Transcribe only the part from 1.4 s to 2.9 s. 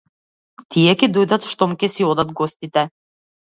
штом ќе си отидат гостите.